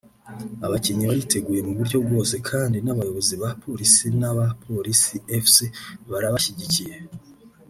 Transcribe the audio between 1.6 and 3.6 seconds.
mu buryo bwose kandi n’abayobozi ba